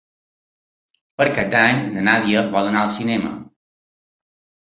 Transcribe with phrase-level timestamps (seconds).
[1.21, 3.33] Per Cap d'Any na Nàdia vol anar al cinema.